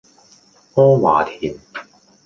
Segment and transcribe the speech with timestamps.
[0.73, 1.55] 阿華田